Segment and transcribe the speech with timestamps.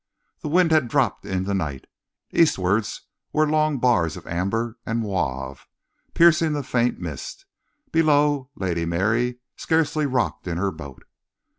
[0.41, 1.85] The wind had dropped in the night.
[2.31, 3.01] Eastwards
[3.31, 5.67] were long bars of amber and mauve,
[6.15, 7.45] piercing the faint mist.
[7.91, 11.03] Below, Lady Mary scarcely rocked in her boat.